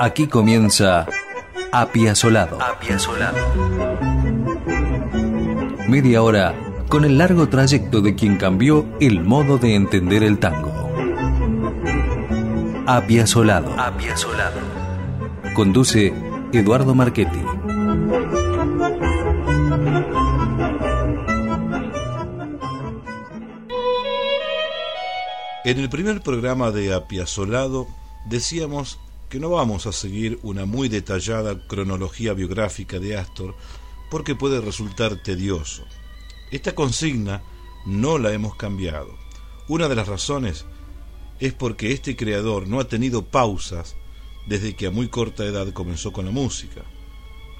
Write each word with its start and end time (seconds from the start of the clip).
Aquí 0.00 0.28
comienza 0.28 1.06
Apiazolado. 1.72 2.62
Apiazolado. 2.62 3.36
Media 5.88 6.22
hora 6.22 6.54
con 6.88 7.04
el 7.04 7.18
largo 7.18 7.48
trayecto 7.48 8.00
de 8.00 8.14
quien 8.14 8.36
cambió 8.36 8.86
el 9.00 9.24
modo 9.24 9.58
de 9.58 9.74
entender 9.74 10.22
el 10.22 10.38
tango. 10.38 10.72
Apiazolado. 12.86 13.72
Apiazolado. 13.76 14.60
Conduce 15.54 16.14
Eduardo 16.52 16.94
Marchetti. 16.94 17.42
En 25.64 25.78
el 25.80 25.88
primer 25.90 26.22
programa 26.22 26.70
de 26.70 26.94
Apiazolado 26.94 27.88
decíamos 28.26 29.00
que 29.28 29.40
no 29.40 29.50
vamos 29.50 29.86
a 29.86 29.92
seguir 29.92 30.38
una 30.42 30.64
muy 30.64 30.88
detallada 30.88 31.66
cronología 31.66 32.32
biográfica 32.32 32.98
de 32.98 33.16
Astor 33.16 33.54
porque 34.10 34.34
puede 34.34 34.60
resultar 34.60 35.22
tedioso. 35.22 35.84
Esta 36.50 36.74
consigna 36.74 37.42
no 37.86 38.18
la 38.18 38.32
hemos 38.32 38.56
cambiado. 38.56 39.16
Una 39.68 39.88
de 39.88 39.96
las 39.96 40.08
razones 40.08 40.64
es 41.40 41.52
porque 41.52 41.92
este 41.92 42.16
creador 42.16 42.66
no 42.66 42.80
ha 42.80 42.88
tenido 42.88 43.26
pausas 43.26 43.96
desde 44.46 44.74
que 44.74 44.86
a 44.86 44.90
muy 44.90 45.08
corta 45.08 45.44
edad 45.44 45.72
comenzó 45.72 46.12
con 46.12 46.24
la 46.24 46.30
música. 46.30 46.82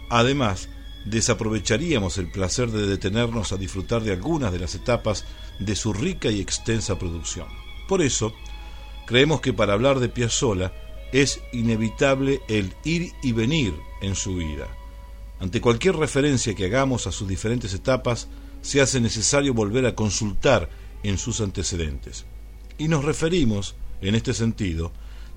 Además, 0.09 0.70
desaprovecharíamos 1.04 2.16
el 2.16 2.30
placer 2.30 2.70
de 2.70 2.87
detenernos 2.87 3.52
a 3.52 3.59
disfrutar 3.59 4.02
de 4.02 4.12
algunas 4.12 4.52
de 4.52 4.59
las 4.59 4.74
etapas 4.74 5.26
de 5.59 5.76
su 5.76 5.92
rica 5.92 6.30
y 6.30 6.40
extensa 6.40 6.98
producción. 6.98 7.48
Por 7.87 8.00
eso, 8.00 8.32
creemos 9.06 9.42
que 9.42 9.52
para 9.52 9.74
hablar 9.74 10.00
de 10.00 10.09
Piazzolla 10.09 10.73
es 11.12 11.40
inevitable 11.52 12.40
el 12.48 12.74
ir 12.84 13.12
y 13.23 13.32
venir 13.32 13.74
en 14.01 14.14
su 14.14 14.37
vida. 14.37 14.68
Ante 15.40 15.60
cualquier 15.60 15.96
referencia 15.96 16.54
que 16.54 16.66
hagamos 16.66 17.06
a 17.06 17.12
sus 17.12 17.28
diferentes 17.28 17.73
etapas, 17.73 18.28
se 18.60 18.80
hace 18.80 19.00
necesario 19.00 19.54
volver 19.54 19.87
a 19.87 19.95
consultar 19.95 20.68
en 21.02 21.16
sus 21.16 21.40
antecedentes. 21.40 22.24
Y 22.76 22.88
nos 22.88 23.04
referimos, 23.04 23.76
en 24.00 24.15
este 24.15 24.34
sentido, 24.34 24.92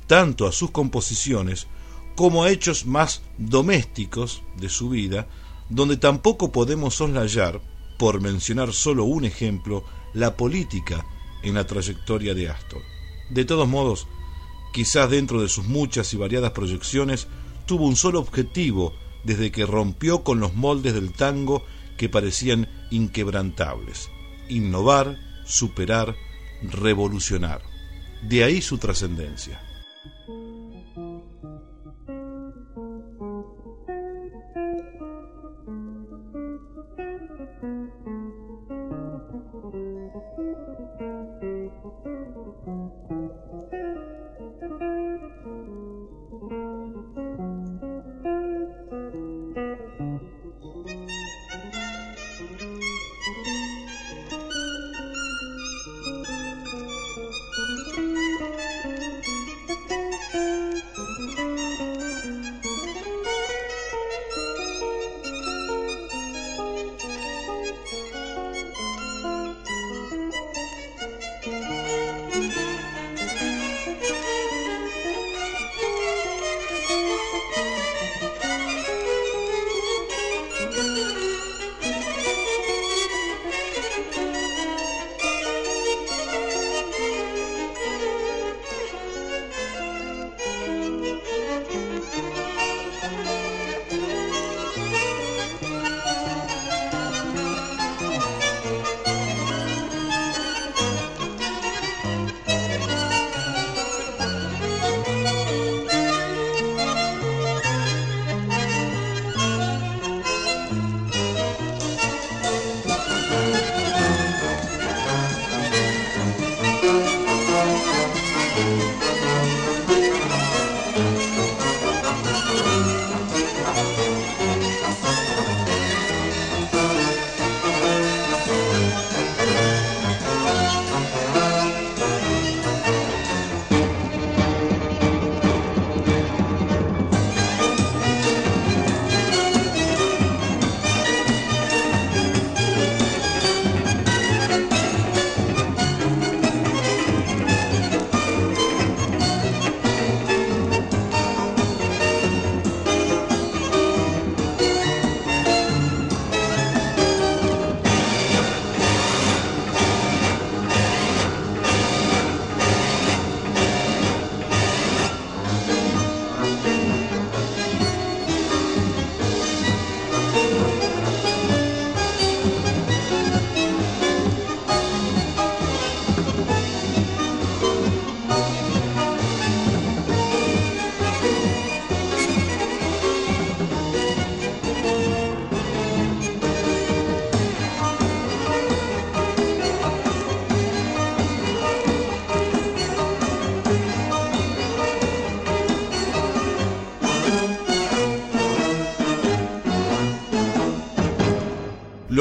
tanto 0.07 0.47
a 0.47 0.51
sus 0.51 0.71
composiciones 0.71 1.67
como 2.15 2.43
a 2.43 2.51
hechos 2.51 2.85
más 2.85 3.21
domésticos 3.37 4.43
de 4.57 4.69
su 4.69 4.89
vida, 4.89 5.27
donde 5.69 5.97
tampoco 5.97 6.51
podemos 6.51 6.95
soslayar, 6.95 7.61
por 7.97 8.19
mencionar 8.19 8.73
solo 8.73 9.05
un 9.05 9.25
ejemplo, 9.25 9.85
la 10.13 10.35
política 10.35 11.05
en 11.43 11.53
la 11.53 11.65
trayectoria 11.65 12.33
de 12.33 12.49
Astor. 12.49 12.81
De 13.29 13.45
todos 13.45 13.67
modos, 13.67 14.07
quizás 14.71 15.09
dentro 15.09 15.41
de 15.41 15.49
sus 15.49 15.65
muchas 15.65 16.13
y 16.13 16.17
variadas 16.17 16.51
proyecciones, 16.51 17.27
tuvo 17.65 17.85
un 17.85 17.95
solo 17.95 18.19
objetivo 18.19 18.93
desde 19.23 19.51
que 19.51 19.65
rompió 19.65 20.23
con 20.23 20.39
los 20.39 20.53
moldes 20.53 20.93
del 20.93 21.13
tango 21.13 21.63
que 21.97 22.09
parecían 22.09 22.67
inquebrantables. 22.89 24.09
Innovar, 24.49 25.17
superar, 25.45 26.15
revolucionar. 26.63 27.61
De 28.23 28.43
ahí 28.43 28.61
su 28.61 28.77
trascendencia. 28.77 29.61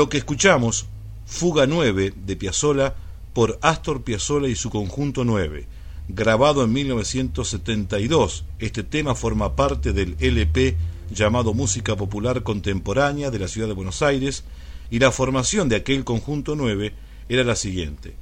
Lo 0.01 0.09
que 0.09 0.17
escuchamos, 0.17 0.87
Fuga 1.27 1.67
9 1.67 2.15
de 2.17 2.35
Piazzolla 2.35 2.95
por 3.35 3.59
Astor 3.61 4.03
Piazzolla 4.03 4.49
y 4.49 4.55
su 4.55 4.71
conjunto 4.71 5.27
9, 5.27 5.67
grabado 6.09 6.65
en 6.65 6.73
1972. 6.73 8.47
Este 8.61 8.83
tema 8.83 9.15
forma 9.15 9.57
parte 9.57 9.93
del 9.93 10.17
LP 10.19 10.79
llamado 11.11 11.53
Música 11.53 11.97
Popular 11.97 12.43
Contemporánea 12.43 13.31
de 13.31 13.41
la 13.41 13.47
Ciudad 13.47 13.69
de 13.69 13.75
Buenos 13.75 14.01
Aires 14.01 14.45
y 14.91 15.01
la 15.01 15.11
formación 15.11 15.69
de 15.69 15.77
aquel 15.77 16.03
conjunto 16.03 16.57
9 16.57 16.95
era 17.29 17.45
la 17.45 17.55
siguiente. 17.55 18.15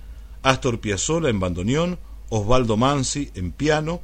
Astor 0.43 0.81
Piazzolla 0.81 1.29
en 1.29 1.39
bandoneón, 1.39 2.01
Osvaldo 2.29 2.77
Mansi 2.77 3.31
en 3.37 3.53
piano, 3.53 4.01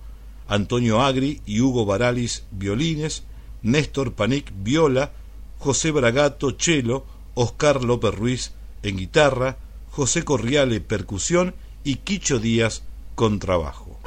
Antonio 0.47 1.03
Agri 1.03 1.41
y 1.45 1.61
Hugo 1.61 1.87
Baralis 1.87 2.45
violines, 2.53 3.25
Néstor 3.63 4.13
Panic 4.13 4.53
viola, 4.63 5.11
José 5.59 5.91
Bragato 5.91 6.55
cello, 6.57 7.05
Oscar 7.35 7.83
López 7.83 8.15
Ruiz 8.15 8.53
en 8.83 8.97
guitarra, 8.97 9.57
José 9.91 10.25
Corriale 10.25 10.81
percusión 10.81 11.55
y 11.85 11.97
Quicho 11.97 12.39
Díaz 12.39 12.85
contrabajo. 13.15 14.01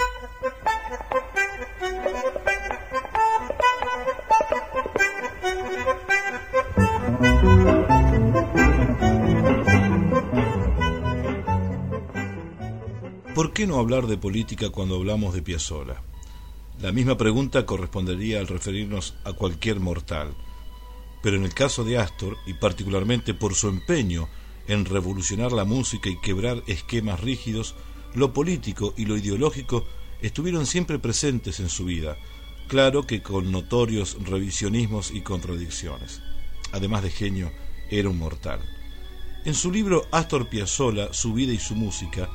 ¿Por 13.34 13.54
qué 13.54 13.68
no 13.68 13.78
hablar 13.78 14.08
de 14.08 14.18
política 14.18 14.72
cuando 14.72 14.96
hablamos 14.96 15.36
de 15.36 15.44
Piazzolla? 15.44 16.02
La 16.82 16.92
misma 16.92 17.18
pregunta 17.18 17.68
correspondería 17.68 18.40
al 18.40 18.48
referirnos 18.48 19.16
a 19.26 19.34
cualquier 19.34 19.80
mortal. 19.80 20.34
Pero 21.22 21.38
en 21.38 21.44
el 21.44 21.54
caso 21.54 21.84
de 21.84 21.98
Astor, 21.98 22.38
y 22.46 22.54
particularmente 22.54 23.34
por 23.34 23.56
su 23.56 23.70
empeño 23.70 24.30
en 24.68 24.86
revolucionar 24.86 25.52
la 25.52 25.66
música 25.66 26.10
y 26.10 26.20
quebrar 26.20 26.64
esquemas 26.68 27.20
rígidos, 27.20 27.76
lo 28.14 28.34
político 28.34 28.94
y 28.98 29.06
lo 29.06 29.18
ideológico 29.18 29.86
estuvieron 30.22 30.66
siempre 30.66 31.00
presentes 31.00 31.60
en 31.60 31.70
su 31.70 31.86
vida, 31.86 32.18
claro 32.68 33.04
que 33.04 33.22
con 33.22 33.52
notorios 33.52 34.18
revisionismos 34.24 35.12
y 35.12 35.22
contradicciones. 35.22 36.22
Además 36.72 37.04
de 37.04 37.12
genio, 37.12 37.52
era 37.90 38.10
un 38.10 38.18
mortal. 38.18 38.60
En 39.46 39.54
su 39.54 39.72
libro 39.72 40.06
Astor 40.12 40.50
Piazzolla, 40.50 41.14
su 41.14 41.34
vida 41.34 41.54
y 41.54 41.60
su 41.60 41.76
música, 41.76 42.30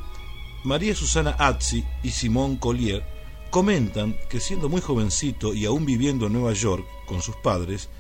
María 0.65 0.95
Susana 0.95 1.33
Azzi 1.33 1.85
y 2.03 2.11
Simón 2.11 2.57
Collier 2.57 3.05
comentan 3.51 4.17
que 4.31 4.41
siendo 4.41 4.69
muy 4.69 4.81
jovencito 4.81 5.53
y 5.53 5.67
aún 5.67 5.85
viviendo 5.85 6.27
en 6.27 6.33
Nueva 6.33 6.55
York 6.55 6.87
con 7.07 7.21
sus 7.21 7.37
padres, 7.37 7.91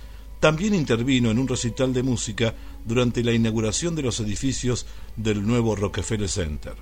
también 0.42 0.74
intervino 0.74 1.30
en 1.30 1.38
un 1.38 1.46
recital 1.46 1.92
de 1.92 2.02
música 2.02 2.56
durante 2.84 3.22
la 3.22 3.32
inauguración 3.32 3.94
de 3.94 4.02
los 4.02 4.18
edificios 4.18 4.86
del 5.14 5.46
nuevo 5.46 5.76
Rockefeller 5.76 6.28
Center. 6.28 6.74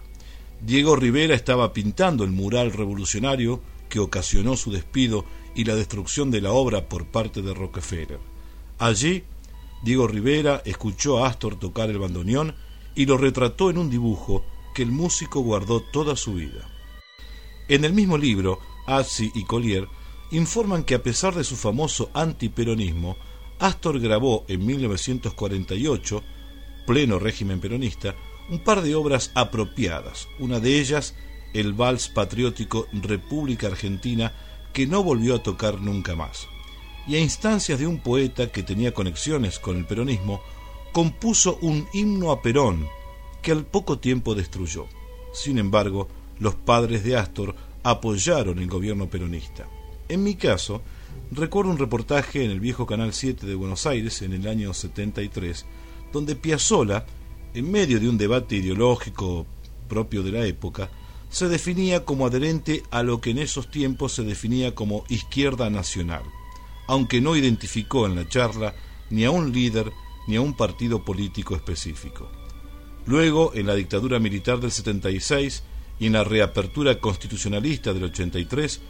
Diego 0.63 0.97
Rivera 0.97 1.35
estaba 1.35 1.75
pintando 1.75 2.25
el 2.25 2.31
mural 2.31 2.73
revolucionario 2.73 3.61
que 3.91 3.99
ocasionó 3.99 4.57
su 4.57 4.73
despido 4.73 5.27
y 5.55 5.65
la 5.65 5.75
destrucción 5.75 6.31
de 6.31 6.41
la 6.41 6.53
obra 6.53 6.89
por 6.89 7.09
parte 7.09 7.43
de 7.43 7.53
Rockefeller. 7.53 8.19
Allí, 8.79 9.25
Diego 9.85 10.09
Rivera 10.09 10.63
escuchó 10.65 11.23
a 11.23 11.29
Astor 11.29 11.57
tocar 11.57 11.91
el 11.91 11.99
bandoneón 11.99 12.55
y 12.95 13.05
lo 13.05 13.19
retrató 13.19 13.69
en 13.69 13.77
un 13.77 13.91
dibujo 13.91 14.43
que 14.75 14.83
el 14.83 14.91
músico 14.91 15.41
guardó 15.41 15.83
toda 15.83 16.17
su 16.17 16.33
vida. 16.33 16.67
En 17.69 17.85
el 17.85 17.93
mismo 17.93 18.17
libro, 18.17 18.59
Azzi 18.87 19.31
y 19.35 19.45
Collier 19.45 19.87
informan 20.31 20.83
que 20.83 20.95
a 20.95 21.03
pesar 21.03 21.35
de 21.35 21.45
su 21.45 21.57
famoso 21.57 22.11
antiperonismo, 22.15 23.19
Astor 23.61 24.01
grabó 24.01 24.45
en 24.49 24.65
1948, 24.65 26.23
pleno 26.87 27.19
régimen 27.19 27.61
peronista, 27.61 28.15
un 28.49 28.59
par 28.61 28.81
de 28.81 28.95
obras 28.95 29.31
apropiadas, 29.35 30.29
una 30.39 30.61
de 30.61 30.81
ellas 30.81 31.15
el 31.53 31.75
vals 31.75 32.09
patriótico 32.09 32.87
República 32.93 33.67
Argentina, 33.67 34.33
que 34.73 34.87
no 34.87 35.03
volvió 35.03 35.35
a 35.35 35.43
tocar 35.43 35.81
nunca 35.81 36.17
más. 36.17 36.49
Y 37.07 37.17
a 37.17 37.21
instancias 37.21 37.79
de 37.79 37.87
un 37.87 37.99
poeta 37.99 38.51
que 38.51 38.63
tenía 38.63 38.95
conexiones 38.95 39.59
con 39.59 39.77
el 39.77 39.85
peronismo, 39.85 40.41
compuso 40.93 41.59
un 41.61 41.87
himno 41.93 42.31
a 42.31 42.41
Perón, 42.41 42.89
que 43.43 43.53
al 43.53 43.65
poco 43.65 43.99
tiempo 43.99 44.35
destruyó. 44.35 44.87
Sin 45.33 45.59
embargo, 45.59 46.09
los 46.39 46.55
padres 46.55 47.05
de 47.05 47.17
Astor 47.17 47.55
apoyaron 47.83 48.59
el 48.59 48.69
gobierno 48.69 49.09
peronista. 49.09 49.69
En 50.09 50.23
mi 50.23 50.35
caso, 50.35 50.83
recuerdo 51.31 51.71
un 51.71 51.79
reportaje 51.79 52.45
en 52.45 52.51
el 52.51 52.61
viejo 52.61 52.87
Canal 52.87 53.13
7 53.13 53.47
de 53.47 53.55
Buenos 53.55 53.87
Aires 53.87 54.23
en 54.23 54.33
el 54.33 54.47
año 54.47 54.75
73, 54.75 55.67
donde 56.13 56.37
Piazzolla, 56.37 57.07
en 57.55 57.71
medio 57.71 58.01
de 58.01 58.09
un 58.09 58.19
debate 58.19 58.57
ideológico 58.57 59.47
propio 59.89 60.23
de 60.23 60.33
la 60.33 60.45
época, 60.47 60.91
se 61.29 61.49
definía 61.49 62.05
como 62.05 62.27
adherente 62.27 62.83
a 62.91 63.03
lo 63.03 63.21
que 63.21 63.31
en 63.31 63.39
esos 63.39 63.71
tiempos 63.71 64.13
se 64.13 64.25
definía 64.25 64.75
como 64.75 65.05
izquierda 65.09 65.71
nacional, 65.71 66.23
aunque 66.89 67.21
no 67.21 67.37
identificó 67.37 68.07
en 68.07 68.17
la 68.17 68.29
charla 68.29 68.75
ni 69.11 69.25
a 69.25 69.31
un 69.31 69.53
líder 69.53 69.93
ni 70.27 70.37
a 70.37 70.41
un 70.41 70.57
partido 70.57 71.05
político 71.05 71.55
específico. 71.55 72.31
Luego, 73.07 73.53
en 73.55 73.67
la 73.67 73.75
dictadura 73.75 74.19
militar 74.19 74.61
del 74.61 74.71
76, 74.71 75.63
y 76.01 76.07
en 76.07 76.15
la 76.15 76.25
reapertura 76.25 76.99
constitucionalista 76.99 77.93
del 77.93 78.05
83, 78.05 78.81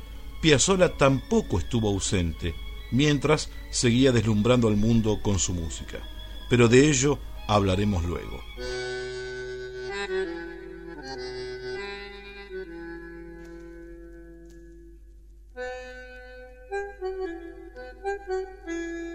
Piazzolla 0.41 0.97
tampoco 0.97 1.59
estuvo 1.59 1.89
ausente, 1.89 2.55
mientras 2.91 3.51
seguía 3.71 4.11
deslumbrando 4.13 4.69
al 4.69 4.77
mundo 4.77 5.21
con 5.23 5.39
su 5.39 5.53
música. 5.53 5.99
Pero 6.49 6.69
de 6.69 6.89
ello 6.89 7.19
hablaremos 7.47 8.05
luego. 8.05 8.41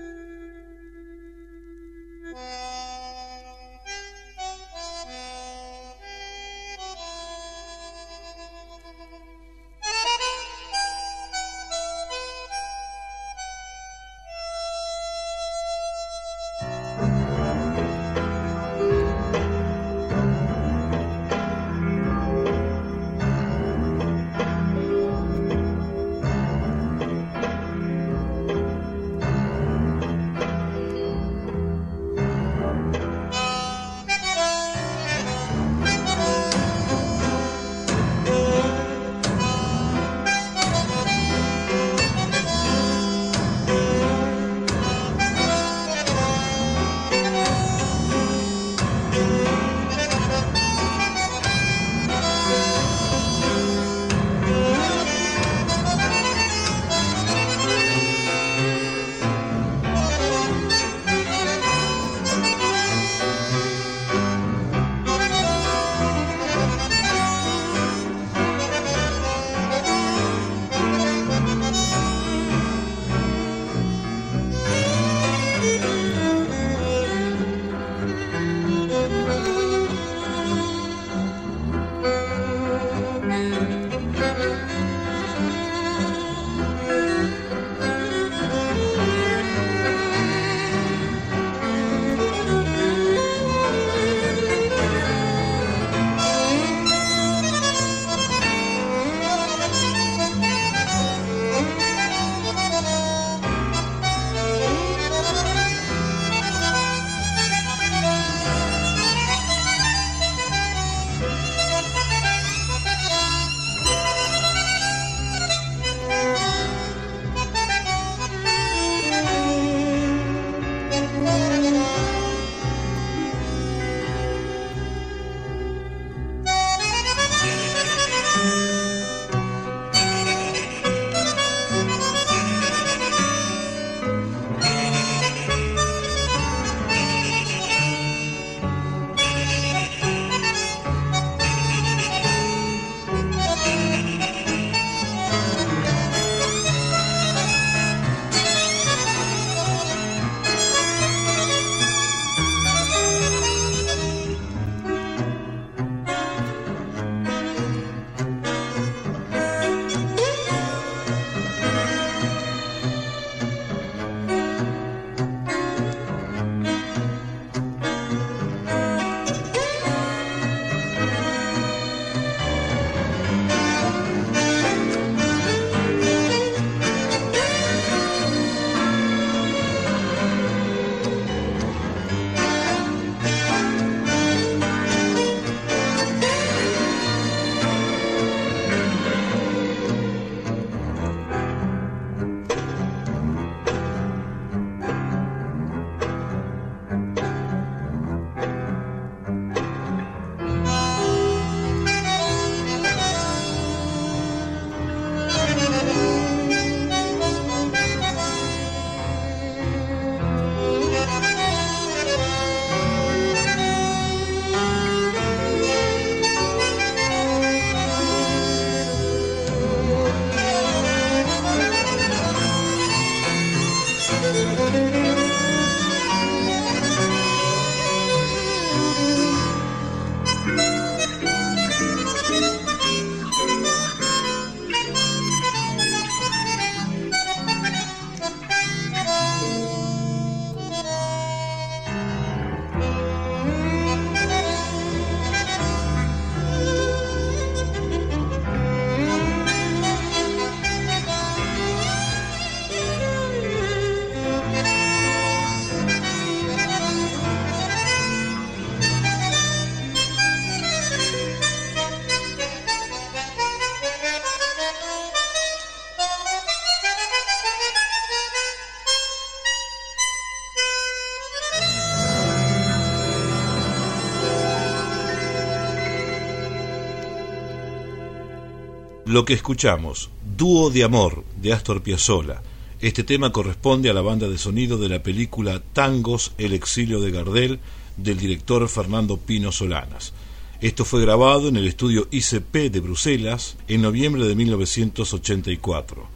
Lo 279.16 279.24
que 279.24 279.34
escuchamos, 279.34 280.10
Dúo 280.36 280.70
de 280.70 280.84
Amor, 280.84 281.24
de 281.42 281.54
Astor 281.54 281.82
Piazzolla. 281.82 282.42
Este 282.82 283.06
tema 283.06 283.32
corresponde 283.32 283.90
a 283.90 283.94
la 283.94 284.02
banda 284.02 284.28
de 284.28 284.38
sonido 284.38 284.78
de 284.78 284.90
la 284.90 285.02
película 285.04 285.64
Tangos, 285.72 286.34
El 286.38 286.52
exilio 286.52 287.00
de 287.00 287.12
Gardel, 287.12 287.62
del 287.96 288.18
director 288.18 288.68
Fernando 288.68 289.16
Pino 289.16 289.54
Solanas. 289.54 290.12
Esto 290.60 290.84
fue 290.84 291.00
grabado 291.00 291.48
en 291.48 291.56
el 291.56 291.66
estudio 291.66 292.10
ICP 292.12 292.70
de 292.70 292.82
Bruselas 292.82 293.56
en 293.70 293.84
noviembre 293.84 294.28
de 294.28 294.36
1984. 294.36 296.08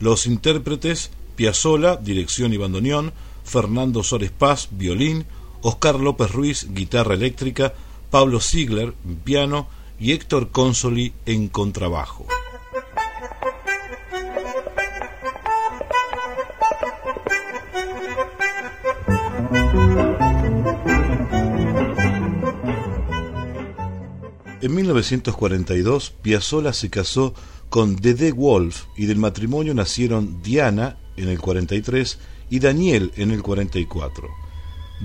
Los 0.00 0.26
intérpretes 0.26 1.12
Piazzolla, 1.36 1.94
dirección 1.94 2.52
y 2.52 2.56
bandoneón, 2.56 3.12
Fernando 3.44 4.02
Sores 4.02 4.32
Paz, 4.32 4.66
violín, 4.72 5.26
Oscar 5.62 6.00
López 6.00 6.32
Ruiz, 6.32 6.66
guitarra 6.70 7.14
eléctrica, 7.14 7.72
Pablo 8.10 8.40
Ziegler, 8.40 8.94
piano 9.22 9.68
y 10.00 10.10
Héctor 10.10 10.50
Consoli 10.50 11.12
en 11.24 11.46
contrabajo. 11.46 12.26
En 24.68 24.74
1942, 24.74 26.12
Piazzolla 26.20 26.74
se 26.74 26.90
casó 26.90 27.32
con 27.70 27.96
Dede 27.96 28.32
Wolf 28.32 28.84
y 28.98 29.06
del 29.06 29.16
matrimonio 29.16 29.72
nacieron 29.72 30.42
Diana 30.42 30.98
en 31.16 31.30
el 31.30 31.38
43 31.38 32.18
y 32.50 32.58
Daniel 32.58 33.10
en 33.16 33.30
el 33.30 33.42
44. 33.42 34.28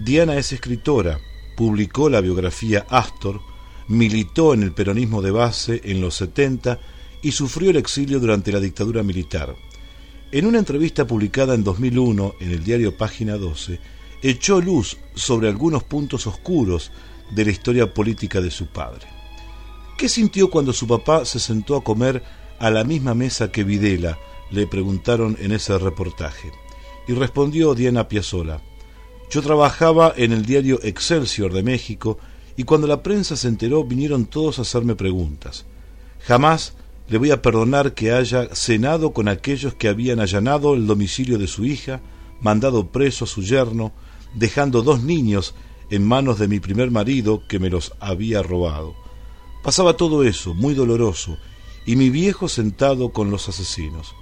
Diana 0.04 0.36
es 0.36 0.52
escritora, 0.52 1.18
publicó 1.56 2.10
la 2.10 2.20
biografía 2.20 2.86
Astor, 2.90 3.40
militó 3.88 4.54
en 4.54 4.64
el 4.64 4.74
peronismo 4.74 5.22
de 5.22 5.32
base 5.32 5.80
en 5.86 6.02
los 6.02 6.16
70 6.16 6.82
y 7.22 7.32
sufrió 7.32 7.70
el 7.70 7.78
exilio 7.78 8.20
durante 8.20 8.52
la 8.52 8.60
dictadura 8.60 9.02
militar. 9.02 9.56
En 10.34 10.46
una 10.46 10.60
entrevista 10.60 11.08
publicada 11.08 11.56
en 11.56 11.64
2001 11.64 12.36
en 12.42 12.52
el 12.52 12.66
diario 12.66 12.98
Página 12.98 13.38
12, 13.38 13.80
echó 14.24 14.60
luz 14.60 14.98
sobre 15.16 15.48
algunos 15.48 15.86
puntos 15.86 16.28
oscuros 16.28 16.92
de 17.32 17.46
la 17.46 17.52
historia 17.52 17.94
política 17.94 18.42
de 18.42 18.52
su 18.52 18.66
padre. 18.66 19.23
¿Qué 19.98 20.10
sintió 20.10 20.50
cuando 20.50 20.74
su 20.74 20.88
papá 20.88 21.26
se 21.26 21.40
sentó 21.40 21.76
a 21.76 21.84
comer 21.84 22.24
a 22.60 22.70
la 22.70 22.84
misma 22.84 23.14
mesa 23.14 23.52
que 23.52 23.64
Videla? 23.64 24.18
le 24.52 24.68
preguntaron 24.68 25.36
en 25.40 25.52
ese 25.52 25.78
reportaje. 25.80 26.52
Y 27.08 27.14
respondió 27.14 27.74
Diana 27.74 28.08
Piazzola. 28.08 28.62
Yo 29.30 29.42
trabajaba 29.42 30.14
en 30.16 30.32
el 30.32 30.46
diario 30.46 30.80
Excelsior 30.84 31.52
de 31.54 31.64
México 31.64 32.20
y 32.56 32.64
cuando 32.64 32.86
la 32.86 33.02
prensa 33.02 33.36
se 33.36 33.48
enteró 33.48 33.84
vinieron 33.84 34.26
todos 34.26 34.60
a 34.60 34.62
hacerme 34.62 34.96
preguntas. 34.96 35.66
Jamás 36.22 36.76
le 37.10 37.18
voy 37.18 37.32
a 37.32 37.42
perdonar 37.42 37.94
que 37.94 38.12
haya 38.12 38.54
cenado 38.54 39.12
con 39.12 39.28
aquellos 39.28 39.74
que 39.74 39.88
habían 39.88 40.20
allanado 40.20 40.76
el 40.76 40.86
domicilio 40.86 41.38
de 41.38 41.48
su 41.48 41.66
hija, 41.66 42.02
mandado 42.42 42.88
preso 42.92 43.26
a 43.26 43.28
su 43.28 43.42
yerno, 43.42 43.92
dejando 44.36 44.84
dos 44.84 45.02
niños 45.04 45.56
en 45.90 46.06
manos 46.08 46.40
de 46.40 46.48
mi 46.48 46.60
primer 46.60 46.92
marido 46.92 47.44
que 47.48 47.60
me 47.60 47.70
los 47.70 47.94
había 48.00 48.44
robado. 48.44 49.03
Pasaba 49.64 49.96
todo 49.96 50.26
eso, 50.26 50.54
muy 50.54 50.74
doloroso, 50.74 51.38
y 51.86 51.96
mi 51.96 52.10
viejo 52.10 52.50
sentado 52.50 53.14
con 53.14 53.32
los 53.32 53.48
asesinos. 53.48 54.14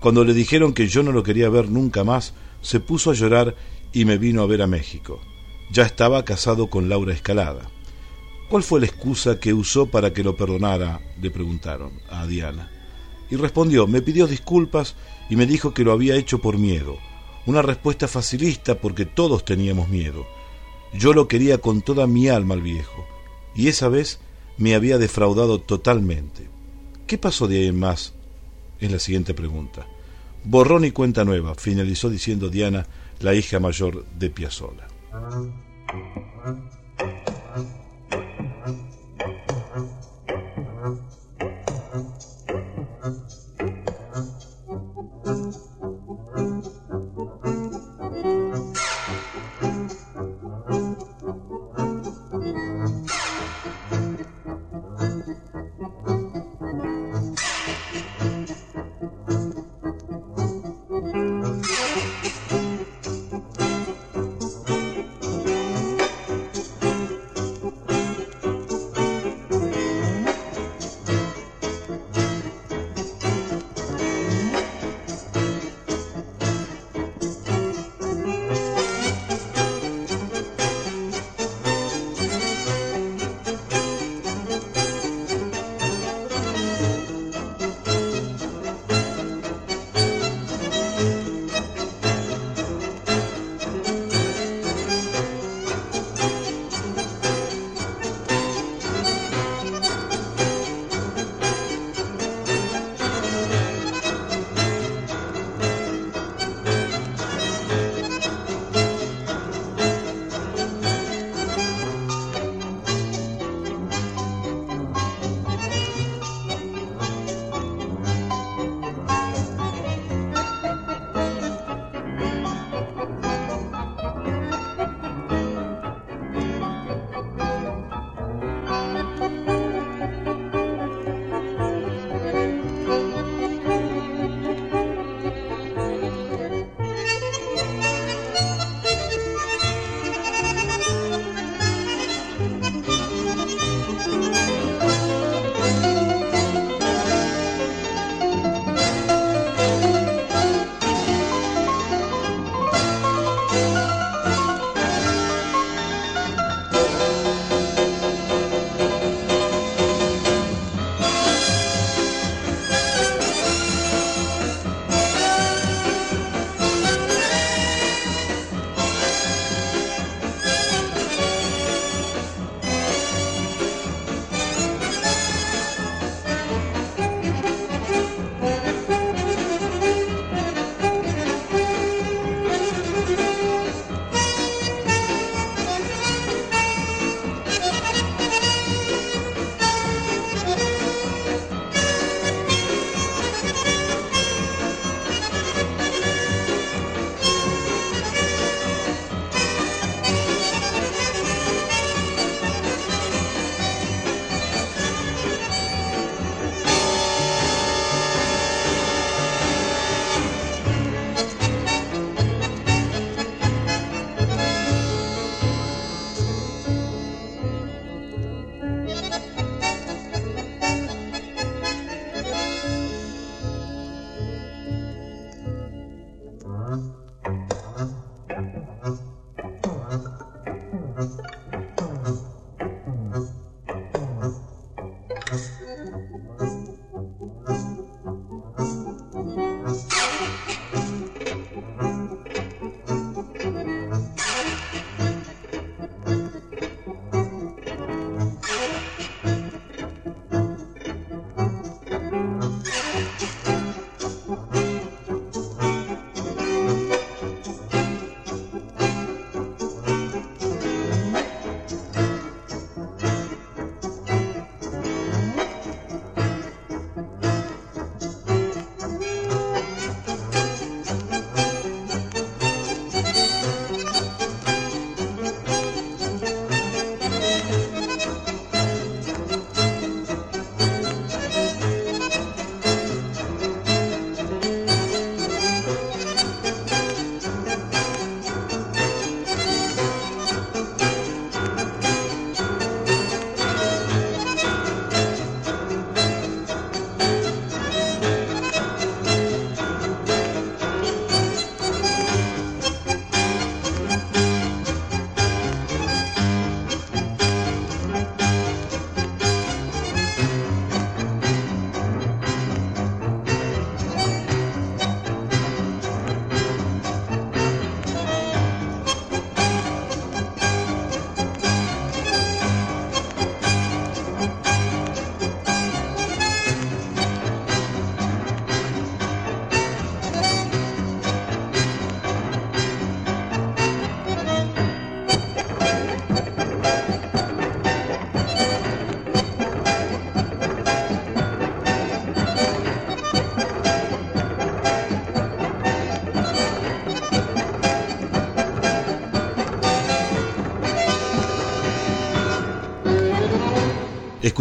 Cuando 0.00 0.24
le 0.24 0.32
dijeron 0.32 0.72
que 0.72 0.88
yo 0.88 1.02
no 1.02 1.12
lo 1.12 1.22
quería 1.22 1.50
ver 1.50 1.68
nunca 1.68 2.02
más, 2.02 2.32
se 2.62 2.80
puso 2.80 3.10
a 3.10 3.14
llorar 3.14 3.54
y 3.92 4.06
me 4.06 4.16
vino 4.16 4.40
a 4.40 4.46
ver 4.46 4.62
a 4.62 4.66
México. 4.66 5.20
Ya 5.70 5.84
estaba 5.84 6.24
casado 6.24 6.68
con 6.70 6.88
Laura 6.88 7.12
Escalada. 7.12 7.70
¿Cuál 8.48 8.62
fue 8.62 8.80
la 8.80 8.86
excusa 8.86 9.38
que 9.38 9.52
usó 9.52 9.86
para 9.86 10.14
que 10.14 10.24
lo 10.24 10.34
perdonara? 10.34 11.00
le 11.20 11.30
preguntaron 11.30 12.00
a 12.08 12.26
Diana. 12.26 12.70
Y 13.30 13.36
respondió, 13.36 13.86
me 13.86 14.00
pidió 14.00 14.26
disculpas 14.26 14.94
y 15.28 15.36
me 15.36 15.44
dijo 15.44 15.74
que 15.74 15.84
lo 15.84 15.92
había 15.92 16.16
hecho 16.16 16.38
por 16.38 16.56
miedo. 16.56 16.96
Una 17.44 17.60
respuesta 17.60 18.08
facilista 18.08 18.80
porque 18.80 19.04
todos 19.04 19.44
teníamos 19.44 19.88
miedo. 19.90 20.26
Yo 20.94 21.12
lo 21.12 21.28
quería 21.28 21.58
con 21.58 21.82
toda 21.82 22.06
mi 22.06 22.28
alma 22.28 22.54
al 22.54 22.62
viejo, 22.62 23.06
y 23.54 23.68
esa 23.68 23.88
vez 23.88 24.20
me 24.58 24.74
había 24.74 24.98
defraudado 24.98 25.60
totalmente. 25.60 26.48
¿Qué 27.06 27.18
pasó 27.18 27.46
de 27.46 27.58
ahí 27.58 27.66
en 27.66 27.78
más? 27.78 28.14
Es 28.80 28.90
la 28.90 28.98
siguiente 28.98 29.34
pregunta. 29.34 29.86
Borrón 30.44 30.84
y 30.84 30.90
cuenta 30.90 31.24
nueva, 31.24 31.54
finalizó 31.54 32.08
diciendo 32.10 32.48
Diana, 32.48 32.86
la 33.20 33.34
hija 33.34 33.58
mayor 33.58 34.04
de 34.18 34.30
Piazzolla. 34.30 34.86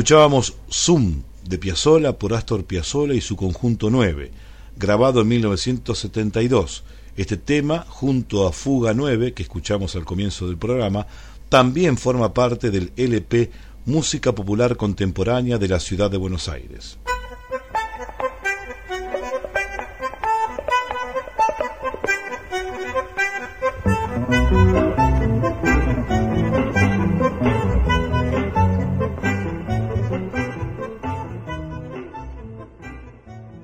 Escuchábamos 0.05 0.53
Zoom 0.71 1.23
de 1.49 1.57
Piazzolla 1.57 2.19
por 2.19 2.35
Astor 2.35 2.63
Piazzolla 2.63 3.15
y 3.15 3.21
su 3.21 3.35
conjunto 3.35 3.89
9, 3.89 4.29
grabado 4.77 5.21
en 5.21 5.29
1972. 5.29 6.83
Este 7.17 7.37
tema, 7.37 7.87
junto 7.89 8.47
a 8.47 8.51
Fuga 8.51 8.93
9, 8.93 9.33
que 9.33 9.41
escuchamos 9.41 9.95
al 9.95 10.05
comienzo 10.05 10.45
del 10.45 10.57
programa, 10.57 11.07
también 11.49 11.97
forma 11.97 12.35
parte 12.35 12.69
del 12.69 12.91
LP 12.95 13.49
Música 13.87 14.35
Popular 14.35 14.77
Contemporánea 14.77 15.57
de 15.57 15.69
la 15.69 15.79
Ciudad 15.79 16.11
de 16.11 16.17
Buenos 16.17 16.49
Aires. 16.49 16.99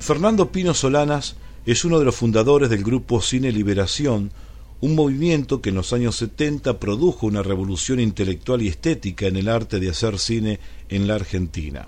Fernando 0.02 0.52
Pino 0.52 0.74
Solanas 0.74 1.36
es 1.64 1.86
uno 1.86 2.00
de 2.00 2.06
los 2.06 2.16
fundadores 2.16 2.72
del 2.72 2.84
grupo 2.84 3.22
Cine 3.22 3.52
Liberación, 3.52 4.32
un 4.80 4.96
movimiento 4.96 5.62
que 5.62 5.70
en 5.70 5.76
los 5.76 5.94
años 5.94 6.16
70 6.16 6.80
produjo 6.80 7.28
una 7.28 7.44
revolución 7.44 8.00
intelectual 8.00 8.64
y 8.64 8.68
estética 8.68 9.28
en 9.28 9.36
el 9.36 9.48
arte 9.48 9.80
de 9.80 9.92
hacer 9.92 10.18
cine 10.18 10.60
en 10.90 11.06
la 11.06 11.14
Argentina, 11.14 11.88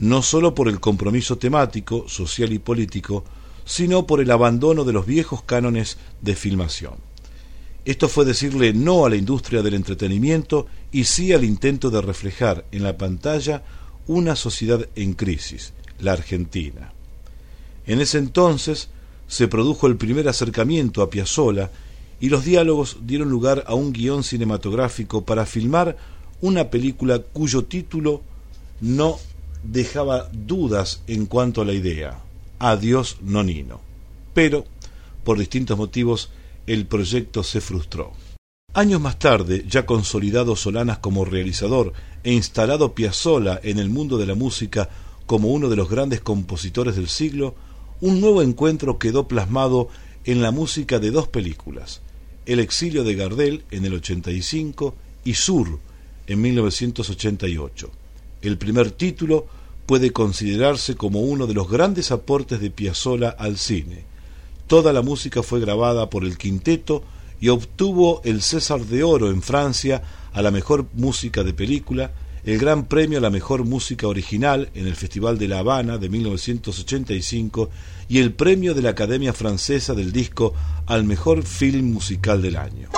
no 0.00 0.22
sólo 0.22 0.56
por 0.56 0.68
el 0.68 0.80
compromiso 0.80 1.38
temático, 1.38 2.08
social 2.08 2.52
y 2.52 2.58
político, 2.58 3.22
sino 3.64 4.08
por 4.08 4.20
el 4.20 4.32
abandono 4.32 4.82
de 4.82 4.92
los 4.92 5.06
viejos 5.06 5.44
cánones 5.44 5.98
de 6.20 6.34
filmación. 6.34 6.94
Esto 7.84 8.08
fue 8.08 8.24
decirle 8.24 8.72
no 8.72 9.06
a 9.06 9.10
la 9.10 9.14
industria 9.14 9.62
del 9.62 9.74
entretenimiento 9.74 10.66
y 10.90 11.04
sí 11.04 11.32
al 11.32 11.44
intento 11.44 11.90
de 11.90 12.02
reflejar 12.02 12.64
en 12.72 12.82
la 12.82 12.98
pantalla 12.98 13.62
una 14.08 14.34
sociedad 14.34 14.88
en 14.96 15.12
crisis, 15.12 15.74
la 16.00 16.14
Argentina. 16.14 16.95
En 17.86 18.00
ese 18.00 18.18
entonces 18.18 18.88
se 19.28 19.48
produjo 19.48 19.86
el 19.86 19.96
primer 19.96 20.28
acercamiento 20.28 21.02
a 21.02 21.10
Piazzolla 21.10 21.70
y 22.20 22.28
los 22.28 22.44
diálogos 22.44 22.98
dieron 23.02 23.28
lugar 23.30 23.64
a 23.66 23.74
un 23.74 23.92
guion 23.92 24.24
cinematográfico 24.24 25.24
para 25.24 25.46
filmar 25.46 25.96
una 26.40 26.70
película 26.70 27.18
cuyo 27.20 27.64
título 27.64 28.22
no 28.80 29.18
dejaba 29.62 30.28
dudas 30.32 31.02
en 31.06 31.26
cuanto 31.26 31.62
a 31.62 31.64
la 31.64 31.72
idea, 31.72 32.18
Adiós 32.58 33.18
Nonino. 33.22 33.80
Pero, 34.34 34.64
por 35.24 35.38
distintos 35.38 35.76
motivos, 35.78 36.30
el 36.66 36.86
proyecto 36.86 37.42
se 37.42 37.60
frustró. 37.60 38.12
Años 38.74 39.00
más 39.00 39.18
tarde, 39.18 39.64
ya 39.66 39.86
consolidado 39.86 40.54
Solanas 40.54 40.98
como 40.98 41.24
realizador 41.24 41.92
e 42.22 42.32
instalado 42.32 42.94
Piazzolla 42.94 43.58
en 43.62 43.78
el 43.78 43.88
mundo 43.88 44.18
de 44.18 44.26
la 44.26 44.34
música 44.34 44.90
como 45.24 45.48
uno 45.48 45.68
de 45.68 45.76
los 45.76 45.88
grandes 45.88 46.20
compositores 46.20 46.96
del 46.96 47.08
siglo, 47.08 47.54
un 48.00 48.20
nuevo 48.20 48.42
encuentro 48.42 48.98
quedó 48.98 49.26
plasmado 49.26 49.88
en 50.24 50.42
la 50.42 50.50
música 50.50 50.98
de 50.98 51.10
dos 51.10 51.28
películas, 51.28 52.02
El 52.46 52.60
exilio 52.60 53.04
de 53.04 53.14
Gardel 53.14 53.64
en 53.70 53.84
el 53.84 53.94
85 53.94 54.94
y 55.24 55.34
Sur 55.34 55.78
en 56.26 56.40
1988. 56.40 57.90
El 58.42 58.58
primer 58.58 58.90
título 58.90 59.46
puede 59.86 60.12
considerarse 60.12 60.96
como 60.96 61.20
uno 61.20 61.46
de 61.46 61.54
los 61.54 61.70
grandes 61.70 62.10
aportes 62.10 62.60
de 62.60 62.70
Piazzolla 62.70 63.30
al 63.30 63.56
cine. 63.56 64.04
Toda 64.66 64.92
la 64.92 65.02
música 65.02 65.42
fue 65.42 65.60
grabada 65.60 66.10
por 66.10 66.24
el 66.24 66.36
quinteto 66.36 67.04
y 67.40 67.48
obtuvo 67.48 68.20
el 68.24 68.42
César 68.42 68.84
de 68.84 69.04
Oro 69.04 69.30
en 69.30 69.42
Francia 69.42 70.02
a 70.32 70.42
la 70.42 70.50
mejor 70.50 70.86
música 70.94 71.44
de 71.44 71.54
película 71.54 72.12
el 72.46 72.58
Gran 72.58 72.84
Premio 72.84 73.18
a 73.18 73.20
la 73.20 73.30
Mejor 73.30 73.64
Música 73.64 74.06
Original 74.06 74.70
en 74.74 74.86
el 74.86 74.94
Festival 74.94 75.36
de 75.36 75.48
La 75.48 75.58
Habana 75.58 75.98
de 75.98 76.08
1985 76.08 77.70
y 78.08 78.18
el 78.20 78.32
Premio 78.32 78.72
de 78.72 78.82
la 78.82 78.90
Academia 78.90 79.32
Francesa 79.32 79.94
del 79.94 80.12
Disco 80.12 80.54
al 80.86 81.02
Mejor 81.04 81.42
Film 81.42 81.92
Musical 81.92 82.40
del 82.40 82.56
Año. 82.56 82.88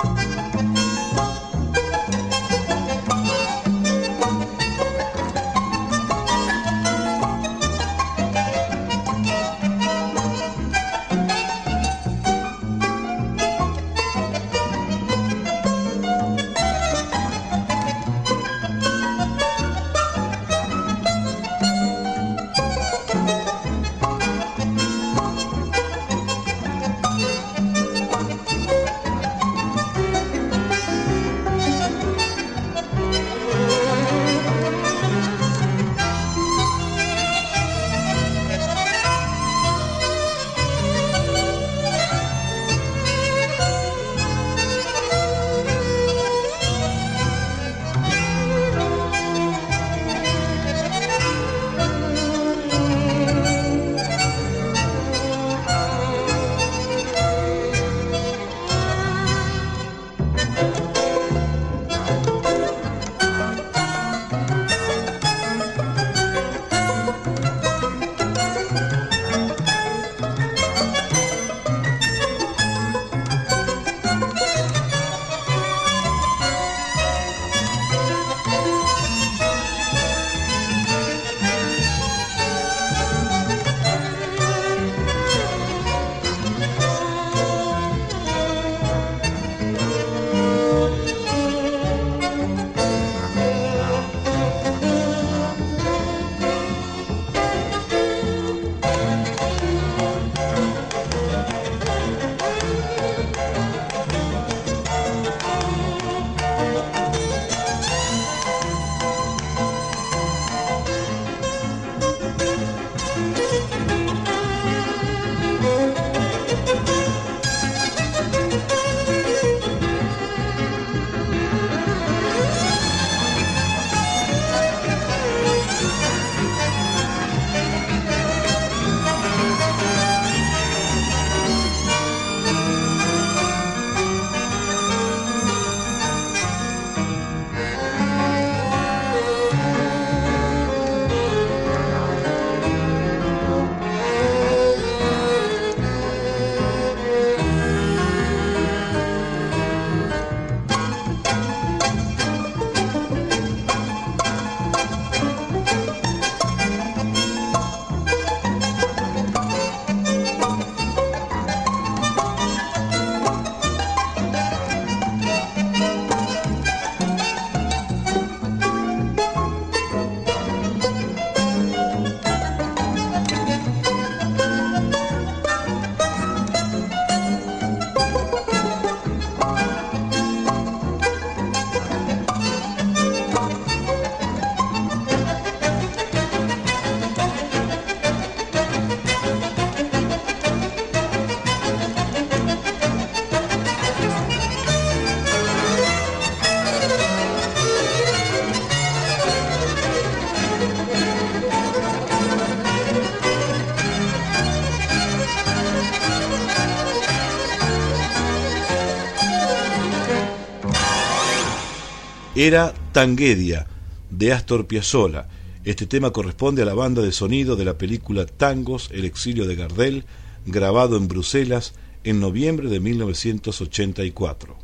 Era 212.47 212.73
Tanguedia, 212.93 213.67
de 214.09 214.31
Astor 214.31 214.65
Piazzolla. 214.65 215.27
Este 215.65 215.85
tema 215.85 216.11
corresponde 216.11 216.61
a 216.61 216.65
la 216.65 216.73
banda 216.73 217.01
de 217.01 217.11
sonido 217.11 217.57
de 217.57 217.65
la 217.65 217.77
película 217.77 218.25
Tangos, 218.25 218.89
El 218.93 219.03
exilio 219.03 219.45
de 219.45 219.57
Gardel, 219.57 220.05
grabado 220.45 220.95
en 220.95 221.09
Bruselas 221.09 221.73
en 222.05 222.21
noviembre 222.21 222.69
de 222.69 222.79
1984. 222.79 224.57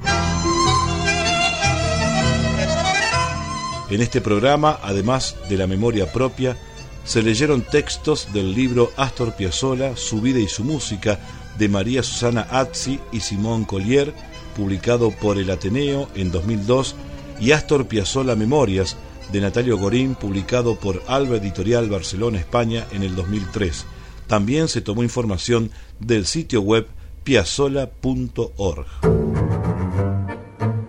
En 3.89 4.01
este 4.01 4.21
programa, 4.21 4.79
además 4.81 5.35
de 5.49 5.57
la 5.57 5.67
memoria 5.67 6.13
propia, 6.13 6.55
se 7.03 7.21
leyeron 7.21 7.61
textos 7.61 8.31
del 8.31 8.53
libro 8.53 8.93
Astor 8.95 9.35
Piazzolla, 9.35 9.97
Su 9.97 10.21
vida 10.21 10.39
y 10.39 10.47
su 10.47 10.63
música, 10.63 11.19
de 11.57 11.67
María 11.67 12.03
Susana 12.03 12.47
Azzi 12.49 13.01
y 13.11 13.19
Simón 13.19 13.65
Collier, 13.65 14.13
publicado 14.55 15.11
por 15.11 15.37
el 15.37 15.49
Ateneo 15.49 16.07
en 16.15 16.31
2002, 16.31 16.95
y 17.39 17.51
Astor 17.51 17.87
Piazzolla 17.87 18.35
Memorias, 18.35 18.97
de 19.31 19.41
Natalio 19.41 19.77
Gorín, 19.77 20.15
publicado 20.15 20.75
por 20.75 21.01
Alba 21.07 21.37
Editorial 21.37 21.89
Barcelona, 21.89 22.39
España, 22.39 22.85
en 22.91 23.03
el 23.03 23.15
2003. 23.15 23.85
También 24.27 24.67
se 24.67 24.81
tomó 24.81 25.03
información 25.03 25.71
del 25.99 26.25
sitio 26.25 26.61
web 26.61 26.87
piazzola.org. 27.23 28.85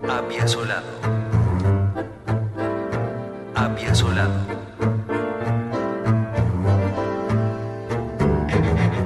Apiazolado. 0.07 0.87
Apiazolado. 3.55 4.57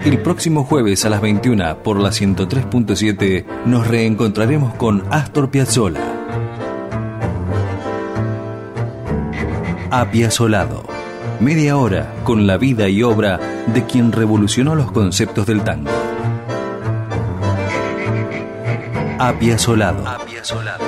El 0.04 0.20
próximo 0.20 0.64
jueves 0.64 1.06
a 1.06 1.10
las 1.10 1.22
21 1.22 1.84
por 1.84 2.00
la 2.00 2.10
103.7 2.10 3.46
nos 3.66 3.88
reencontraremos 3.88 4.74
con 4.74 5.06
Astor 5.12 5.52
Piazzolla. 5.52 6.21
Apiazolado. 9.94 10.86
Media 11.42 11.76
hora 11.76 12.16
con 12.24 12.48
la 12.48 12.56
vida 12.56 12.88
y 12.88 13.04
obra 13.04 13.38
de 13.74 13.86
quien 13.86 14.14
revolucionó 14.14 14.74
los 14.74 14.90
conceptos 14.94 15.46
del 15.46 15.66
tango. 15.66 15.92
Apiazolado. 19.20 20.08
Apiazolado. 20.08 20.81